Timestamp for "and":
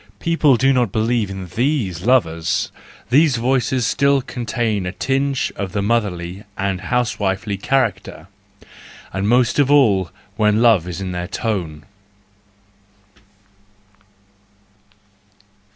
6.57-6.81, 9.13-9.29